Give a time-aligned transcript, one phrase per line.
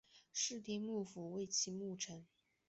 [0.33, 2.25] 室町幕府末期幕臣。